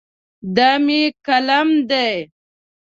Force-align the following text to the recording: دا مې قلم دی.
دا 0.55 0.69
مې 0.85 1.01
قلم 1.25 1.69
دی. 1.89 2.13